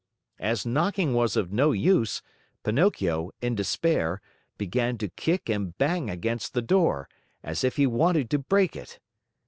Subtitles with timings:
[0.39, 2.23] As knocking was of no use,
[2.63, 4.19] Pinocchio, in despair,
[4.57, 7.07] began to kick and bang against the door,
[7.43, 8.97] as if he wanted to break it.